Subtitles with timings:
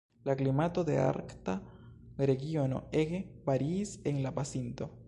[0.27, 1.55] La klimato de Arkta
[2.31, 3.21] regiono ege
[3.53, 4.95] variis en la pasinto.